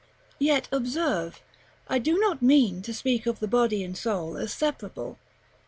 §VII. 0.39 0.45
Yet 0.47 0.67
observe, 0.71 1.41
I 1.87 1.99
do 1.99 2.17
not 2.17 2.41
mean 2.41 2.81
to 2.81 2.91
speak 2.91 3.27
of 3.27 3.39
the 3.39 3.47
body 3.47 3.83
and 3.83 3.95
soul 3.95 4.35
as 4.35 4.51
separable. 4.51 5.19